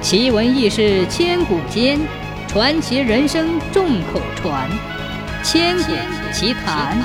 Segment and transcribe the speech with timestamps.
[0.00, 1.98] 奇闻异事千古间，
[2.46, 4.70] 传奇人生众口传。
[5.42, 5.92] 千古
[6.32, 6.96] 奇谈。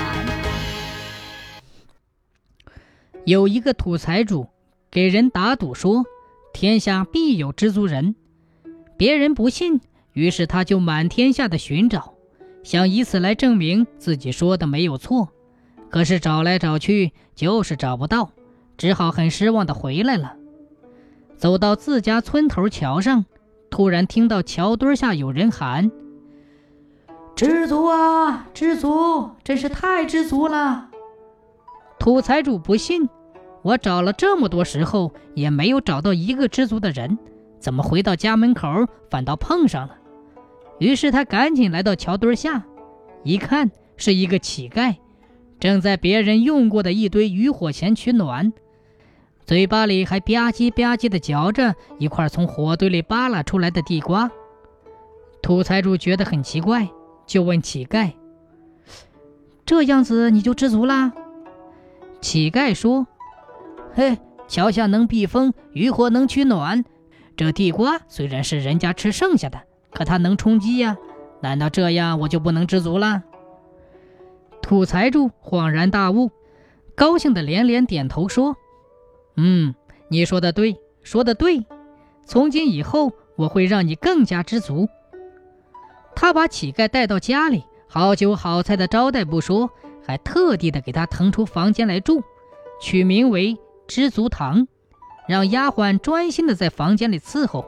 [3.25, 4.47] 有一个土财主
[4.91, 6.05] 给人打赌说，
[6.53, 8.15] 天下必有知足人。
[8.95, 9.81] 别人不信，
[10.13, 12.13] 于是他就满天下的寻找，
[12.63, 15.29] 想以此来证明自己说的没有错。
[15.89, 18.29] 可是找来找去，就是找不到，
[18.77, 20.35] 只好很失望的回来了。
[21.43, 23.25] 走到自家村头桥上，
[23.69, 25.91] 突然听到桥墩下有人喊
[27.35, 29.29] ：“知足啊，知足！
[29.43, 30.89] 真是太知足了！”
[31.99, 33.09] 土财主不信，
[33.61, 37.17] 我找了这么多时候，也没有找到一个知足的人，
[37.59, 38.69] 怎么回到家门口
[39.09, 39.97] 反倒碰上了？
[40.79, 42.63] 于是他赶紧来到桥墩下，
[43.25, 44.95] 一看是一个乞丐，
[45.59, 48.53] 正在别人用过的一堆渔火前取暖。
[49.45, 54.31] 嘴巴里还吧唧吧唧地嚼着一块从火堆里扒拉出来的地瓜，
[55.41, 56.89] 土财主觉得很奇怪，
[57.27, 58.13] 就问乞丐
[59.65, 61.11] ：“这样子你就知足啦？”
[62.21, 63.05] 乞丐说
[63.93, 66.85] ：“嘿，桥下能避风，渔火能取暖，
[67.35, 69.59] 这地瓜虽然是人家吃剩下的，
[69.91, 70.95] 可它能充饥呀。
[71.41, 73.23] 难道这样我就不能知足了？”
[74.63, 76.31] 土财主恍然大悟，
[76.95, 78.55] 高兴的连连点头说。
[79.35, 79.73] 嗯，
[80.09, 81.65] 你说的对，说的对。
[82.25, 84.87] 从今以后，我会让你更加知足。
[86.15, 89.69] 他把乞丐带到家里，好酒好菜的招待不说，
[90.05, 92.23] 还特地的给他腾出房间来住，
[92.79, 94.67] 取名为知足堂，
[95.27, 97.65] 让丫鬟专心的在房间里伺候。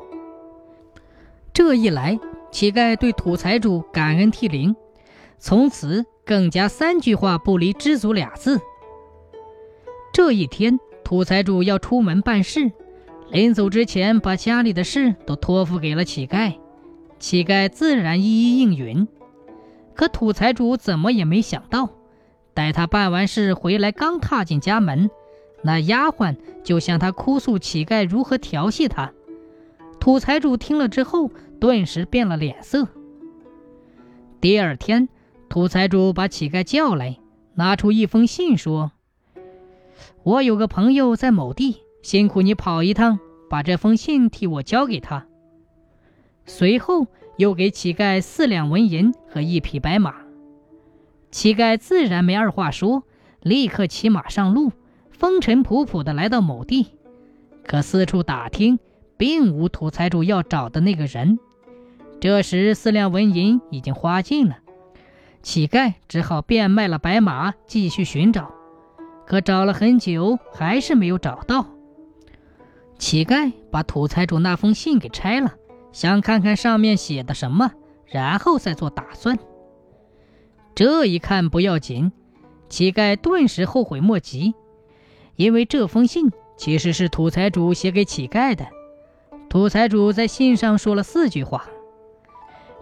[1.52, 2.20] 这一来，
[2.52, 4.76] 乞丐对土财主感恩涕零，
[5.40, 8.62] 从此更加三句话不离知足俩字。
[10.14, 10.80] 这一天。
[11.06, 12.72] 土财主要出门办事，
[13.30, 16.56] 临走之前把家里的事都托付给了乞丐，
[17.20, 19.08] 乞丐自然一一应允。
[19.94, 21.92] 可土财主怎么也没想到，
[22.56, 25.12] 待他办完事回来，刚踏进家门，
[25.62, 29.14] 那丫鬟就向他哭诉乞丐如何调戏他。
[30.00, 31.30] 土财主听了之后，
[31.60, 32.88] 顿时变了脸色。
[34.42, 35.08] 第二天，
[35.50, 37.20] 土财主把乞丐叫来，
[37.54, 38.92] 拿出一封信说。
[40.24, 43.20] 我有个朋友在某地，辛苦你跑一趟，
[43.50, 45.26] 把这封信替我交给他。
[46.46, 47.08] 随后
[47.38, 50.16] 又给乞丐四两纹银和一匹白马。
[51.32, 53.04] 乞丐自然没二话说，
[53.42, 54.72] 立刻骑马上路，
[55.12, 56.88] 风尘仆仆地来到某地。
[57.66, 58.80] 可四处打听，
[59.18, 61.40] 并无土财主要找的那个人。
[62.22, 64.60] 这时四两纹银已经花尽了，
[65.42, 68.54] 乞丐只好变卖了白马，继续寻找。
[69.26, 71.66] 可找了很久，还是没有找到。
[72.98, 75.56] 乞丐把土财主那封信给拆了，
[75.92, 77.72] 想看看上面写的什么，
[78.06, 79.38] 然后再做打算。
[80.74, 82.12] 这一看不要紧，
[82.70, 84.54] 乞丐顿时后悔莫及，
[85.36, 88.68] 因为这封信其实是土财主写给乞丐的。
[89.50, 91.66] 土财主在信上说了四句话：“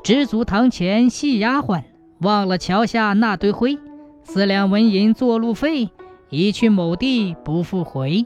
[0.04, 1.84] 知足堂前戏丫鬟，
[2.20, 3.78] 忘了桥下那堆灰，
[4.24, 5.90] 四两纹银做路费。”
[6.34, 8.26] 一去某地不复回。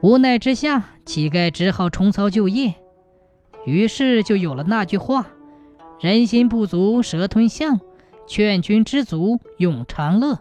[0.00, 2.74] 无奈之下，乞丐只好重操旧业，
[3.66, 5.26] 于是就有了那句话
[5.98, 7.80] ：“人心不足蛇吞象，
[8.28, 10.38] 劝君知足永长乐。”